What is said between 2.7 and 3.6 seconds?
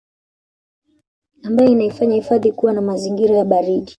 na mazingira ya